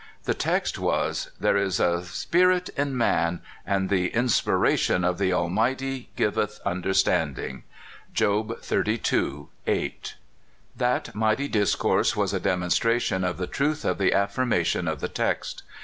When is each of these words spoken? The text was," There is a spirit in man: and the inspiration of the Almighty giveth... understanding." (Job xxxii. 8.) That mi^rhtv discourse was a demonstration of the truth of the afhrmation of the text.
The 0.23 0.33
text 0.33 0.79
was," 0.79 1.29
There 1.39 1.57
is 1.57 1.79
a 1.79 2.03
spirit 2.03 2.69
in 2.69 2.97
man: 2.97 3.39
and 3.67 3.87
the 3.87 4.07
inspiration 4.07 5.03
of 5.03 5.19
the 5.19 5.31
Almighty 5.31 6.09
giveth... 6.15 6.59
understanding." 6.65 7.65
(Job 8.15 8.49
xxxii. 8.65 9.45
8.) 9.67 10.15
That 10.83 11.13
mi^rhtv 11.13 11.51
discourse 11.51 12.15
was 12.15 12.33
a 12.33 12.39
demonstration 12.39 13.23
of 13.23 13.37
the 13.37 13.45
truth 13.45 13.85
of 13.85 13.99
the 13.99 14.09
afhrmation 14.09 14.91
of 14.91 15.01
the 15.01 15.07
text. 15.07 15.61